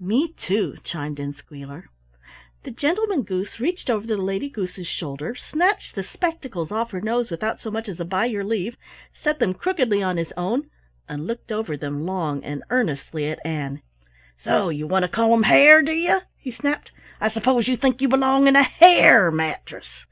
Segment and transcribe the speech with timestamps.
[0.00, 1.90] "Me, too," chimed in Squealer.
[2.64, 7.30] The Gentleman Goose reached over the Lady Goose's shoulder, snatched the spectacles off her nose
[7.30, 8.76] without so much as by your leave,
[9.14, 10.68] set them crookedly on his own,
[11.08, 13.80] and looked over them long and earnestly at Ann.
[14.36, 16.90] "So you want to call 'em hair, do you?" he snapped.
[17.20, 20.04] "I suppose you think you belong in a hair mattress!"